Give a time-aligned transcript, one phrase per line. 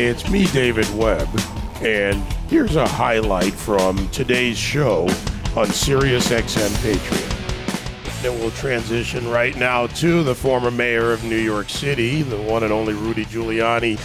[0.00, 1.28] It's me, David Webb,
[1.82, 5.08] and here's a highlight from today's show
[5.56, 8.22] on Sirius XM Patriot.
[8.22, 12.62] Then we'll transition right now to the former mayor of New York City, the one
[12.62, 13.98] and only Rudy Giuliani,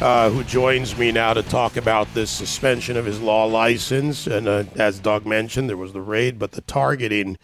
[0.00, 4.26] uh, who joins me now to talk about this suspension of his law license.
[4.26, 7.36] And uh, as Doug mentioned, there was the raid, but the targeting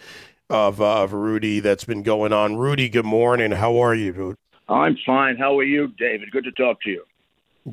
[0.49, 2.57] of, uh, of Rudy that's been going on.
[2.57, 3.53] Rudy, good morning.
[3.53, 4.37] How are you, dude?
[4.71, 5.37] I'm fine.
[5.37, 6.31] How are you, David?
[6.31, 7.05] Good to talk to you.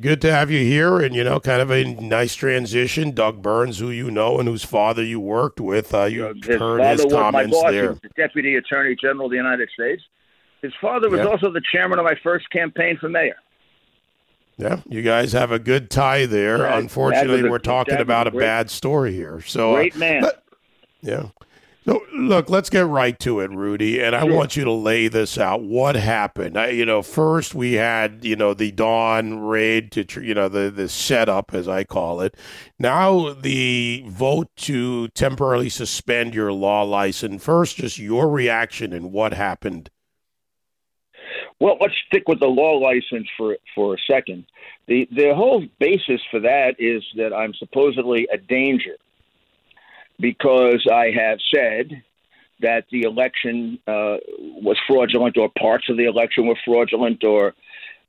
[0.00, 3.12] Good to have you here, and you know, kind of a nice transition.
[3.12, 6.80] Doug Burns, who you know and whose father you worked with, uh, you his heard
[6.82, 7.70] his was my comments boss.
[7.70, 7.94] There.
[7.94, 10.02] the Deputy Attorney General of the United States.
[10.62, 11.26] His father was Yeah.
[11.26, 13.36] also the chairman of my first campaign for mayor.
[14.56, 16.64] Yeah, you guys have a good tie there.
[16.66, 19.40] Unfortunately, a- we're talking about a bad story here.
[19.40, 20.22] So, uh, Great man.
[20.22, 20.42] let-
[21.00, 21.26] yeah.
[21.88, 24.34] So, look, let's get right to it, Rudy, and I Sure.
[24.34, 25.62] want you to lay this out.
[25.62, 26.58] What happened?
[26.58, 30.70] I, you know, first we had, you know, the dawn raid to, you know, the
[30.70, 32.36] the setup as I call it.
[32.78, 37.42] Now the vote to temporarily suspend your law license.
[37.42, 39.88] First, just your reaction and what happened.
[41.58, 44.44] Well, let's stick with the law license for for a second.
[44.88, 48.96] The the whole basis for that is that I'm supposedly a danger
[50.20, 52.02] because I have said
[52.60, 57.54] that the election uh, was fraudulent, or parts of the election were fraudulent, or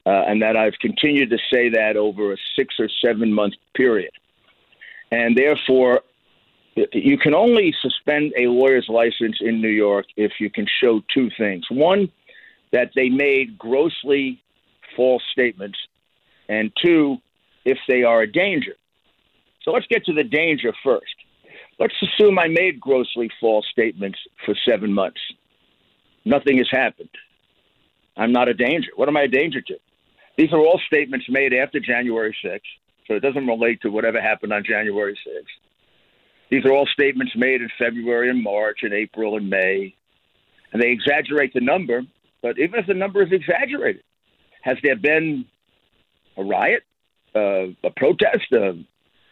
[0.06, 4.12] uh, and that I've continued to say that over a six or seven month period,
[5.12, 6.02] and therefore.
[6.94, 11.30] You can only suspend a lawyer's license in New York if you can show two
[11.38, 11.66] things.
[11.70, 12.10] One,
[12.72, 14.42] that they made grossly
[14.96, 15.78] false statements,
[16.48, 17.18] and two,
[17.66, 18.76] if they are a danger.
[19.64, 21.16] So let's get to the danger first.
[21.80, 25.22] Let's assume I made grossly false statements for seven months.
[26.26, 27.10] Nothing has happened.
[28.18, 28.90] I'm not a danger.
[28.96, 29.76] What am I a danger to?
[30.38, 32.60] These are all statements made after January 6th,
[33.08, 35.44] so it doesn't relate to whatever happened on January 6th.
[36.52, 39.96] These are all statements made in February and March and April and May,
[40.74, 42.02] and they exaggerate the number
[42.42, 44.04] but even if the number is exaggerated,
[44.62, 45.46] has there been
[46.38, 46.84] a riot,
[47.36, 48.70] uh, a protest, a,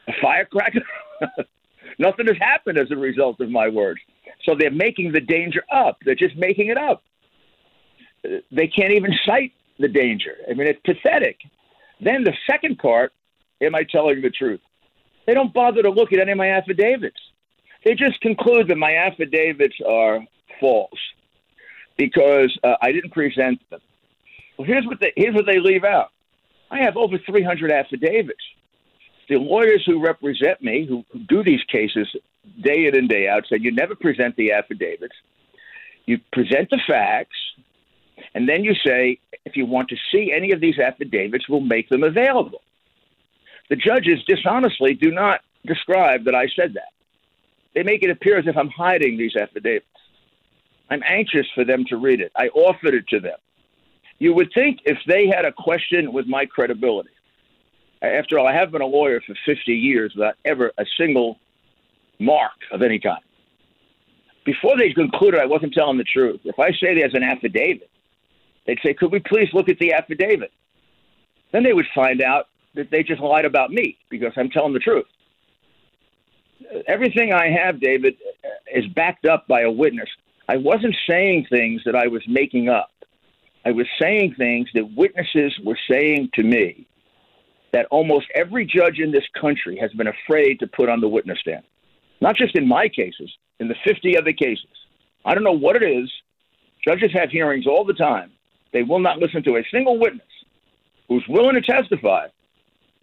[0.08, 0.82] a firecracker?
[2.00, 4.00] Nothing has happened as a result of my words.
[4.44, 5.98] So they're making the danger up.
[6.06, 7.04] They're just making it up.
[8.52, 10.36] They can't even cite the danger.
[10.50, 11.38] I mean, it's pathetic.
[12.02, 13.14] Then the second part,
[13.62, 14.62] am I telling the truth?
[15.26, 17.20] They don't bother to look at any of my affidavits.
[17.84, 20.22] They just conclude that my affidavits are
[20.60, 21.00] false
[21.98, 23.80] because uh, I didn't present them.
[24.58, 26.10] Well, here's what they here's what they leave out.
[26.72, 28.44] I have over 300 affidavits.
[29.30, 32.08] The lawyers who represent me, who, do these cases
[32.62, 35.16] day in and day out, said you never present the affidavits.
[36.06, 37.36] You present the facts,
[38.34, 41.90] and then you say if you want to see any of these affidavits, we'll make
[41.90, 42.62] them available.
[43.70, 46.94] The judges dishonestly do not describe that I said that.
[47.76, 49.86] They make it appear as if I'm hiding these affidavits.
[50.90, 52.32] I'm anxious for them to read it.
[52.36, 53.38] I offered it to them.
[54.20, 57.10] You would think if they had a question with my credibility,
[58.02, 61.40] after all, I have been a lawyer for 50 years without ever a single
[62.20, 63.22] mark of any kind.
[64.46, 67.90] Before they concluded I wasn't telling the truth, if I say there's an affidavit,
[68.66, 70.52] they'd say, Could we please look at the affidavit?
[71.52, 74.80] Then they would find out that they just lied about me because I'm telling the
[74.80, 75.06] truth.
[76.88, 78.16] Everything I have, David,
[78.74, 80.10] is backed up by a witness.
[80.48, 82.92] I wasn't saying things that I was making up.
[83.66, 86.88] I was saying things that witnesses were saying to me
[87.78, 91.38] that almost every judge in this country has been afraid to put on the witness
[91.40, 91.62] stand.
[92.20, 94.66] Not just in my cases, in the 50 other cases.
[95.24, 96.12] I don't know what it is.
[96.84, 98.32] Judges have hearings all the time.
[98.74, 100.26] They will not listen to a single witness
[101.08, 102.30] who's willing to testify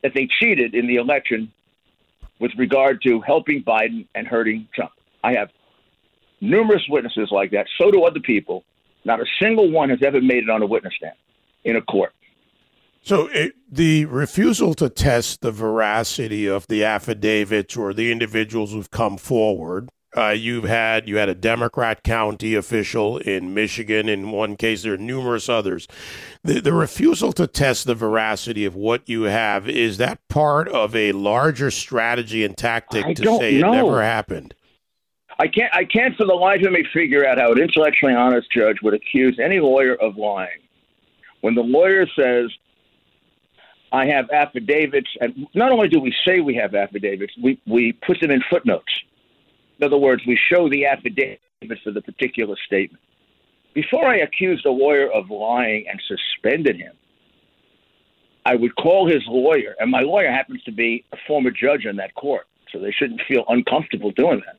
[0.02, 1.52] that they cheated in the election
[2.40, 4.90] with regard to helping Biden and hurting Trump.
[5.22, 5.50] I have
[6.40, 7.68] numerous witnesses like that.
[7.78, 8.64] So do other people.
[9.04, 11.14] Not a single one has ever made it on a witness stand
[11.62, 12.12] in a court.
[13.04, 18.90] So it, the refusal to test the veracity of the affidavits or the individuals who've
[18.90, 19.90] come forward.
[20.16, 24.08] Uh, you've had you had a Democrat county official in Michigan.
[24.08, 25.86] In one case, there are numerous others.
[26.44, 30.96] The, the refusal to test the veracity of what you have is that part of
[30.96, 33.72] a larger strategy and tactic I to say know.
[33.72, 34.54] it never happened.
[35.38, 35.74] I can't.
[35.74, 38.94] I can't for the life of me figure out how an intellectually honest judge would
[38.94, 40.60] accuse any lawyer of lying
[41.42, 42.50] when the lawyer says,
[43.94, 48.18] "I have affidavits," and not only do we say we have affidavits, we we put
[48.20, 48.92] them in footnotes.
[49.78, 51.40] In other words, we show the affidavit
[51.84, 53.02] for the particular statement.
[53.72, 56.94] Before I accused a lawyer of lying and suspended him,
[58.44, 61.94] I would call his lawyer, and my lawyer happens to be a former judge in
[61.96, 64.56] that court, so they shouldn't feel uncomfortable doing that.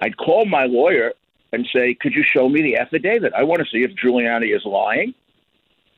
[0.00, 1.12] I'd call my lawyer
[1.52, 3.32] and say, Could you show me the affidavit?
[3.32, 5.14] I want to see if Giuliani is lying.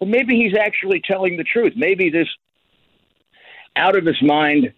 [0.01, 1.73] Well, maybe he's actually telling the truth.
[1.75, 2.29] Maybe this
[3.79, 4.73] out of his mind,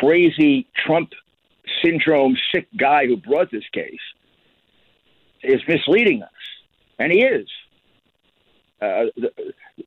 [0.00, 1.12] crazy Trump
[1.84, 4.00] syndrome sick guy who brought this case
[5.42, 6.30] is misleading us.
[6.98, 7.48] And he is.
[8.80, 9.30] Uh, the,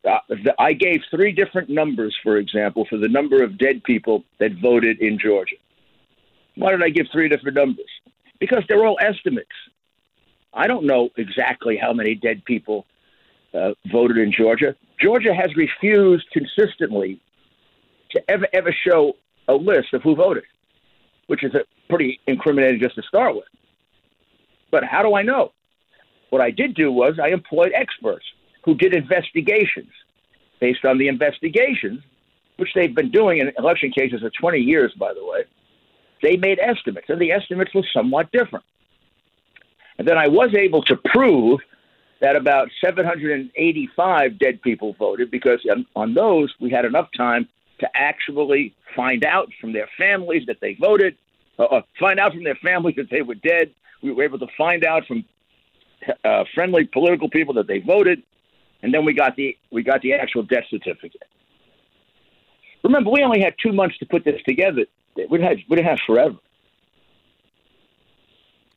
[0.07, 4.23] uh, the, I gave three different numbers, for example, for the number of dead people
[4.39, 5.56] that voted in Georgia.
[6.56, 7.89] Why did I give three different numbers?
[8.39, 9.50] Because they're all estimates.
[10.53, 12.85] I don't know exactly how many dead people
[13.53, 14.75] uh, voted in Georgia.
[15.00, 17.21] Georgia has refused consistently
[18.11, 19.13] to ever ever show
[19.47, 20.44] a list of who voted,
[21.27, 23.45] which is a pretty incriminating just to start with.
[24.71, 25.51] But how do I know?
[26.29, 28.25] What I did do was I employed experts
[28.63, 29.91] who did investigations.
[30.59, 32.01] Based on the investigations,
[32.57, 35.45] which they've been doing in election cases for 20 years, by the way,
[36.21, 38.65] they made estimates, and the estimates were somewhat different.
[39.97, 41.61] And then I was able to prove
[42.21, 45.65] that about 785 dead people voted because
[45.95, 47.47] on those we had enough time
[47.80, 51.16] to actually find out from their families that they voted,
[51.58, 53.72] uh, uh find out from their families that they were dead.
[54.02, 55.26] We were able to find out from
[56.24, 58.24] uh, friendly political people that they voted,
[58.81, 61.24] and then we got the we got the actual death certificate.
[62.84, 64.86] Remember, we only had two months to put this together.
[65.30, 66.38] We'd have we'd have forever.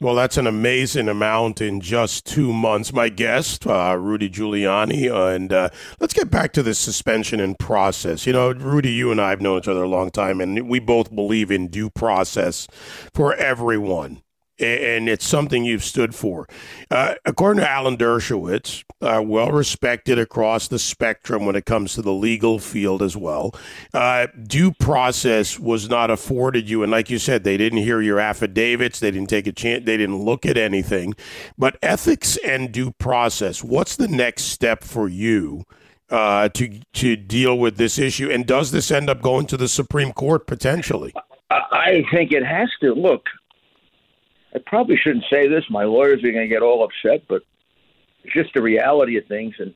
[0.03, 2.93] Well, that's an amazing amount in just two months.
[2.93, 5.69] My guest, uh, Rudy Giuliani, and uh,
[6.01, 8.27] let's get back to the suspension and process.
[8.27, 10.81] You know, Rudy, you and I have known each other a long time, and we
[10.81, 12.67] both believe in due process
[13.15, 14.23] for everyone
[14.63, 16.49] and it's something you've stood for.
[16.91, 22.03] Uh, according to Alan Dershowitz, uh, well respected across the spectrum when it comes to
[22.03, 23.55] the legal field as well,
[23.93, 26.83] uh, due process was not afforded you.
[26.83, 29.97] And like you said, they didn't hear your affidavits, they didn't take a chance, they
[29.97, 31.15] didn't look at anything.
[31.59, 35.65] But ethics and due process, what's the next step for you?
[36.11, 39.67] Uh, to to deal with this issue, and does this end up going to the
[39.67, 41.15] Supreme Court potentially?
[41.51, 42.95] I think it has to.
[42.95, 43.27] Look,
[44.55, 45.65] I probably shouldn't say this.
[45.71, 47.43] My lawyers are going to get all upset, but
[48.25, 49.55] it's just the reality of things.
[49.59, 49.75] And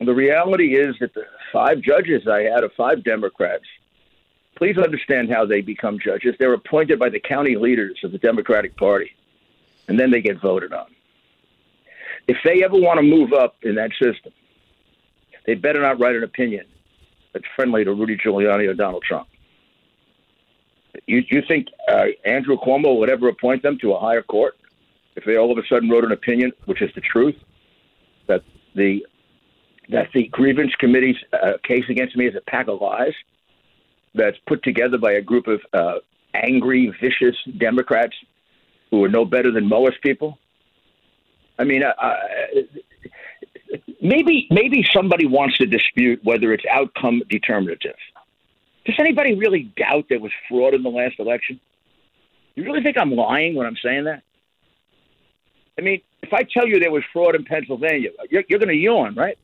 [0.00, 3.64] the reality is that the five judges I had are five Democrats.
[4.56, 6.34] Please understand how they become judges.
[6.38, 9.14] They're appointed by the county leaders of the Democratic Party,
[9.86, 10.86] and then they get voted on.
[12.26, 14.32] If they ever want to move up in that system,
[15.46, 16.66] they better not write an opinion
[17.32, 19.28] that's friendly to Rudy Giuliani or Donald Trump.
[21.06, 24.56] You you think uh, Andrew Cuomo would ever appoint them to a higher court
[25.16, 27.34] if they all of a sudden wrote an opinion, which is the truth,
[28.28, 28.42] that
[28.74, 29.04] the
[29.90, 33.14] that the grievance committee's uh, case against me is a pack of lies
[34.14, 35.94] that's put together by a group of uh,
[36.34, 38.14] angry, vicious Democrats
[38.90, 40.38] who are no better than most people.
[41.58, 42.14] I mean, uh, uh,
[44.00, 47.96] maybe maybe somebody wants to dispute whether it's outcome determinative.
[48.88, 51.60] Does anybody really doubt there was fraud in the last election?
[52.54, 54.22] You really think I'm lying when I'm saying that?
[55.78, 58.74] I mean, if I tell you there was fraud in Pennsylvania, you're, you're going to
[58.74, 59.36] yawn, right?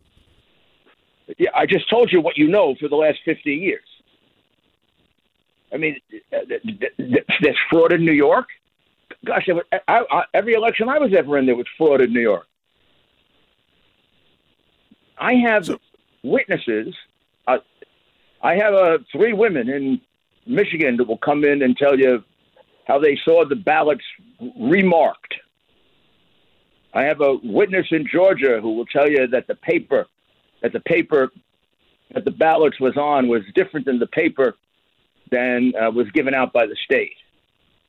[1.36, 3.84] Yeah, I just told you what you know for the last 50 years.
[5.70, 8.48] I mean, there's fraud in New York.
[9.26, 9.46] Gosh,
[9.86, 12.46] I, I, every election I was ever in, there was fraud in New York.
[15.18, 15.68] I have
[16.22, 16.94] witnesses.
[18.44, 20.02] I have uh, three women in
[20.46, 22.22] Michigan that will come in and tell you
[22.86, 24.04] how they saw the ballots
[24.60, 25.34] remarked.
[26.92, 30.06] I have a witness in Georgia who will tell you that the paper,
[30.62, 31.32] that the paper
[32.14, 34.54] that the ballots was on was different than the paper
[35.30, 37.16] than uh, was given out by the state.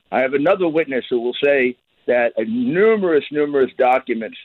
[0.09, 1.75] I have another witness who will say
[2.07, 4.37] that numerous, numerous documents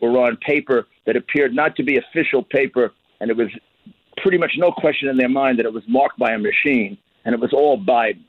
[0.00, 3.48] were on paper that appeared not to be official paper, and it was
[4.22, 7.34] pretty much no question in their mind that it was marked by a machine, and
[7.34, 8.22] it was all Biden.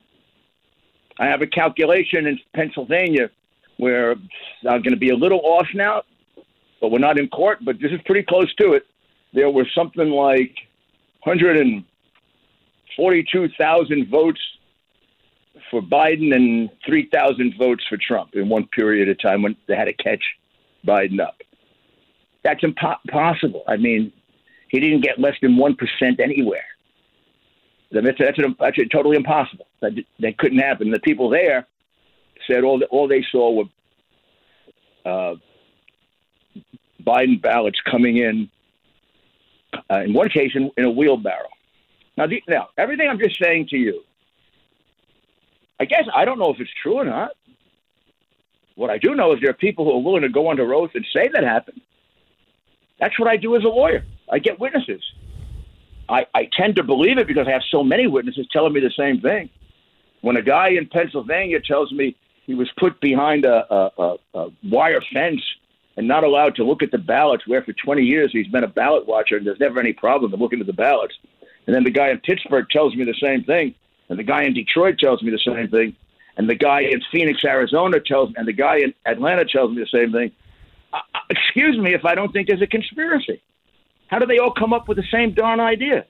[1.20, 3.30] I have a calculation in Pennsylvania
[3.78, 6.04] where I'm going to be a little off now,
[6.80, 8.86] but we're not in court, but this is pretty close to it.
[9.34, 10.56] There was something like
[11.24, 14.42] 142,000 votes
[15.70, 19.86] for Biden and 3,000 votes for Trump in one period of time when they had
[19.86, 20.24] to catch
[20.86, 21.42] Biden up.
[22.44, 23.64] That's impossible.
[23.68, 24.12] I mean,
[24.72, 26.64] he didn't get less than 1% anywhere.
[27.92, 29.68] That's, that's, that's totally impossible.
[29.82, 30.92] That, that couldn't happen.
[30.92, 31.68] The people there
[32.50, 33.66] said all, the, all they saw were
[35.06, 35.36] uh,
[37.06, 38.50] Biden ballots coming in,
[39.90, 41.50] uh, in one case, in, in, a wheelbarrow.
[42.18, 44.04] Now, the, now everything I'm just saying to you,
[45.82, 47.32] I guess I don't know if it's true or not.
[48.76, 50.92] What I do know is there are people who are willing to go under oath
[50.94, 51.82] and say that happened.
[53.02, 54.06] That's what I do as a lawyer.
[54.32, 55.04] I get witnesses.
[56.10, 58.92] I, I tend to believe it because I have so many witnesses telling me the
[58.98, 59.50] same thing.
[60.22, 65.02] When a guy in Pennsylvania tells me he was put behind a, a, a, wire
[65.14, 65.42] fence
[65.98, 68.68] and not allowed to look at the ballots, where for 20 years he's been a
[68.68, 71.16] ballot watcher and there's never any problem in looking at the ballots.
[71.66, 73.76] And then the guy in Pittsburgh tells me the same thing,
[74.10, 75.96] and the guy in Detroit tells me the same thing,
[76.38, 79.82] and the guy in Phoenix, Arizona tells me, and the guy in Atlanta tells me
[79.82, 80.32] the same thing.
[80.92, 83.42] Uh, excuse me if I don't think there's a conspiracy.
[84.12, 86.06] How do they all come up with the same darn idea?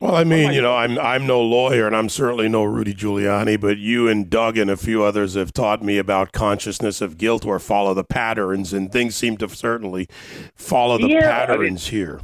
[0.00, 3.60] Well, I mean, you know, I'm I'm no lawyer, and I'm certainly no Rudy Giuliani,
[3.60, 7.46] but you and Doug and a few others have taught me about consciousness of guilt
[7.46, 10.08] or follow the patterns, and things seem to certainly
[10.56, 12.20] follow the Yeah, I patterns here.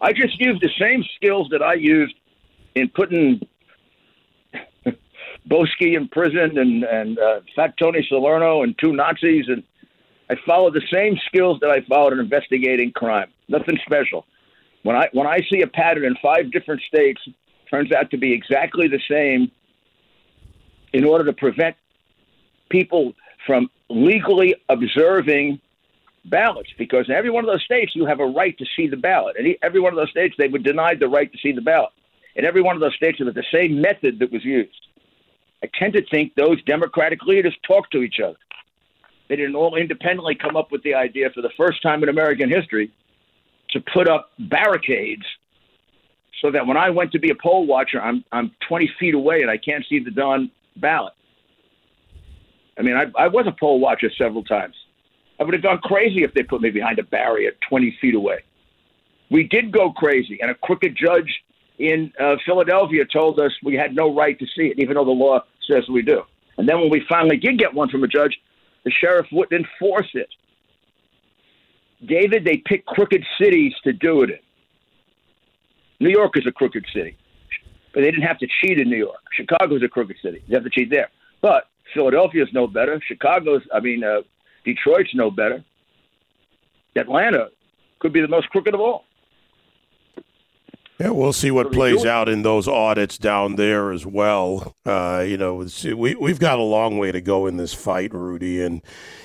[0.00, 2.14] I just used the same skills that I used
[2.74, 3.46] in putting
[5.46, 9.62] Boesky in prison and and uh, Fat Tony Salerno and two Nazis, and
[10.30, 13.30] I followed the same skills that I followed in investigating crime.
[13.48, 14.26] Nothing special.
[14.82, 17.20] When I when I see a pattern in five different states,
[17.70, 19.50] turns out to be exactly the same.
[20.92, 21.76] In order to prevent
[22.70, 23.12] people
[23.46, 25.60] from legally observing
[26.24, 28.96] ballots because in every one of those states you have a right to see the
[28.96, 29.36] ballot.
[29.38, 31.90] And every one of those states they were denied the right to see the ballot.
[32.36, 34.86] In every one of those states it was the same method that was used.
[35.62, 38.38] I tend to think those Democratic leaders talk to each other.
[39.28, 42.50] They didn't all independently come up with the idea for the first time in American
[42.50, 42.90] history
[43.70, 45.24] to put up barricades
[46.40, 49.42] so that when I went to be a poll watcher, I'm I'm 20 feet away
[49.42, 51.12] and I can't see the darn ballot.
[52.78, 54.74] I mean, I, I was a poll watcher several times.
[55.40, 58.42] I would have gone crazy if they put me behind a barrier 20 feet away.
[59.30, 61.42] We did go crazy, and a crooked judge
[61.78, 65.10] in uh, Philadelphia told us we had no right to see it, even though the
[65.10, 66.22] law says we do.
[66.56, 68.40] And then when we finally did get one from a judge,
[68.84, 70.28] the sheriff wouldn't enforce it.
[72.04, 74.38] David, they pick crooked cities to do it in.
[76.00, 77.16] New York is a crooked city,
[77.92, 79.20] but they didn't have to cheat in New York.
[79.32, 81.08] Chicago is a crooked city; they have to cheat there.
[81.40, 83.00] But Philadelphia's no better.
[83.06, 84.22] Chicago's, I mean, uh,
[84.64, 85.64] Detroit's no better.
[86.94, 87.48] Atlanta
[87.98, 89.04] could be the most crooked of all.
[90.98, 94.74] Yeah, we'll see what plays out in those audits down there as well.
[94.84, 95.64] Uh, you know,
[95.96, 98.82] we we've got a long way to go in this fight, Rudy, and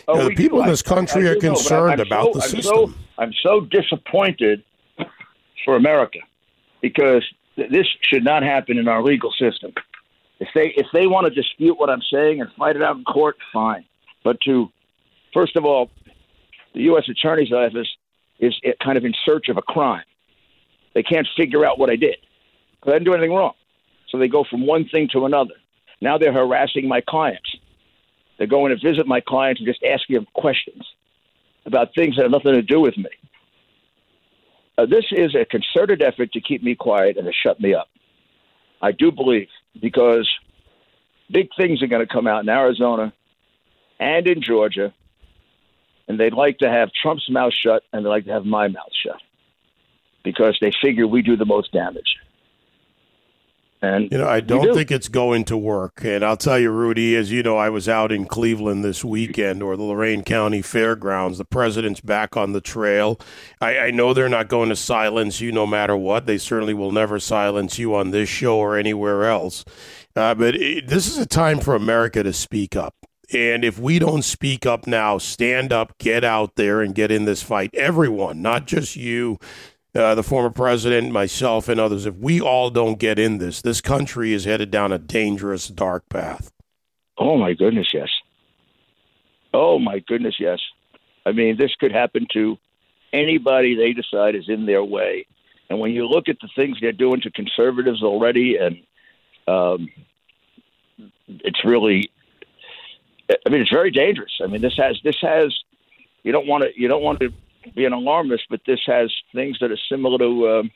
[0.07, 0.63] you know, the people do.
[0.65, 2.61] in this I- I country are know, I- concerned I'm about so- the I'm system.
[2.63, 4.63] So, I'm so disappointed
[5.65, 6.19] for America
[6.81, 7.23] because
[7.55, 9.73] th- this should not happen in our legal system.
[10.39, 13.03] If they if they want to dispute what I'm saying and fight it out in
[13.05, 13.85] court, fine.
[14.23, 14.69] But to
[15.33, 15.89] first of all,
[16.75, 17.05] the U.S.
[17.09, 17.87] Attorney's Office
[18.39, 20.03] is uh, kind of in search of a crime.
[20.93, 22.17] They can't figure out what I did
[22.79, 23.53] because I didn't do anything wrong.
[24.09, 25.55] So they go from one thing to another.
[26.01, 27.49] Now they're harassing my clients.
[28.37, 30.83] They're going to visit my clients and just asking them questions
[31.65, 33.09] about things that have nothing to do with me.
[34.77, 37.87] Uh, this is a concerted effort to keep me quiet and to shut me up.
[38.81, 39.47] I do believe
[39.81, 40.29] because
[41.31, 43.13] big things are going to come out in Arizona
[43.99, 44.93] and in Georgia,
[46.07, 48.91] and they'd like to have Trump's mouth shut and they'd like to have my mouth
[49.01, 49.21] shut
[50.23, 52.17] because they figure we do the most damage.
[53.81, 54.73] And You know, I don't do.
[54.73, 56.05] think it's going to work.
[56.05, 59.61] And I'll tell you, Rudy, as you know, I was out in Cleveland this weekend
[59.61, 61.37] or the Lorain County Fairgrounds.
[61.37, 63.19] The president's back on the trail.
[63.59, 66.25] I, I know they're not going to silence you no matter what.
[66.25, 69.65] They certainly will never silence you on this show or anywhere else.
[70.15, 72.95] Uh, but it, this is a time for America to speak up.
[73.33, 77.25] And if we don't speak up now, stand up, get out there and get in
[77.25, 77.71] this fight.
[77.73, 79.39] Everyone, not just you,
[79.95, 83.81] uh, the former president, myself, and others, if we all don't get in this, this
[83.81, 86.51] country is headed down a dangerous, dark path.
[87.17, 88.09] Oh my goodness, yes.
[89.53, 90.59] Oh my goodness, yes.
[91.25, 92.57] I mean, this could happen to
[93.13, 95.27] anybody they decide is in their way.
[95.69, 98.77] And when you look at the things they're doing to conservatives already, and
[99.47, 99.89] um,
[101.27, 102.11] it's really,
[103.29, 104.31] I mean, it's very dangerous.
[104.43, 105.53] I mean, this has this has.
[106.23, 106.69] You don't want to.
[106.75, 107.31] You don't want to
[107.75, 110.71] be an alarmist, but this has things that are similar to um,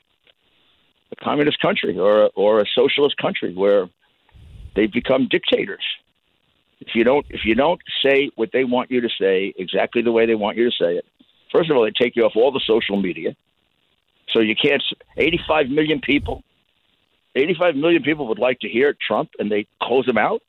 [1.11, 3.87] a communist country or or a socialist country where
[4.75, 5.83] they've become dictators.
[6.79, 10.11] If you don't if you don't say what they want you to say exactly the
[10.11, 11.05] way they want you to say it
[11.51, 13.35] first of all they take you off all the social media.
[14.33, 14.83] So you can't
[15.15, 16.43] 85 million people
[17.35, 20.41] 85 million people would like to hear trump and they close him out.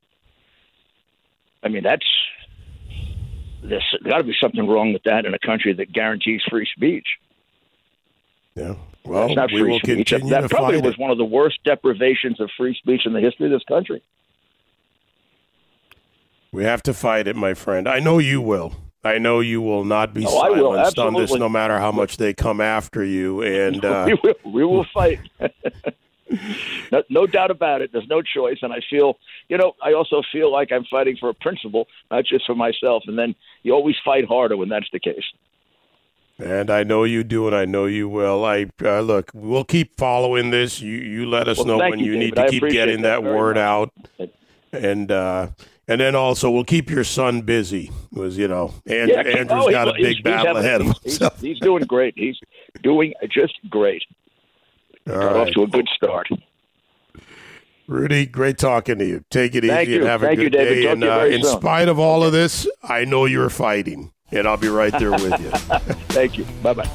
[1.63, 2.07] I mean that's
[3.63, 7.07] there's got to be something wrong with that in a country that guarantees free speech
[8.55, 8.75] Yeah.
[9.05, 10.09] Well, That's we will speech.
[10.09, 11.01] continue That to probably fight was it.
[11.01, 14.03] one of the worst deprivations of free speech in the history of this country.
[16.53, 17.89] We have to fight it, my friend.
[17.89, 18.75] I know you will.
[19.05, 22.35] I know you will not be Oh, silenced on this, no matter how much they
[22.35, 23.43] come after you.
[23.43, 25.21] And uh, we will, we will fight.
[26.93, 27.91] no, no doubt about it.
[27.93, 29.19] There's no choice, and I feel,
[29.49, 33.05] you know, I also feel like I'm fighting for a principle, not just for myself.
[33.07, 35.25] And then you always fight harder when that's the case.
[36.39, 38.45] and I know you do, and I know you will.
[38.45, 39.31] I uh, look.
[39.35, 40.81] We'll keep following this.
[40.81, 42.51] You you let us Well, know when you, you need David.
[42.53, 43.63] to keep getting that that, word much.
[43.63, 43.93] out.
[44.73, 45.49] And uh,
[45.89, 47.91] and then also we'll keep your son busy.
[48.13, 50.95] Was you know, and, Yeah, Andrew's oh, got a big battle having- ahead of him.
[51.05, 52.15] He's, he's doing great.
[52.17, 52.37] He's
[52.83, 54.03] doing just great.
[55.09, 56.29] All Got off to a good start.
[57.89, 59.25] Rudy, great talking to you.
[59.31, 60.01] Take it Thank easy you.
[60.01, 60.83] and have a good you, day.
[60.83, 61.59] Talk and uh, in soon.
[61.59, 65.41] spite of all of this, I know you're fighting, and I'll be right there with
[65.41, 65.51] you.
[66.11, 66.45] Thank you.
[66.63, 66.91] Bye bye.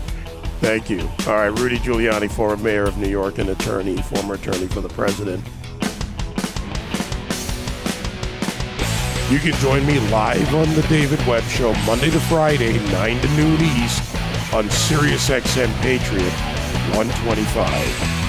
[0.62, 1.02] Thank you.
[1.26, 4.90] All right, Rudy Giuliani, former mayor of New York and attorney, former attorney for the
[4.90, 5.44] president.
[9.32, 13.28] You can join me live on the David Webb Show Monday to Friday, 9 to
[13.30, 14.16] noon East
[14.54, 16.53] on SiriusXM Patriot
[16.94, 18.23] 125.